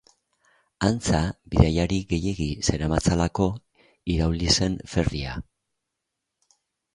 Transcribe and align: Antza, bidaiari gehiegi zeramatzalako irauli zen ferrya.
Antza, 0.85 1.17
bidaiari 1.55 1.99
gehiegi 2.13 2.47
zeramatzalako 2.69 3.47
irauli 4.15 4.49
zen 4.57 4.79
ferrya. 4.95 5.37